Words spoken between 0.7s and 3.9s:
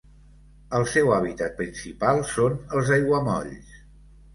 El seu hàbitat principal són els aiguamolls.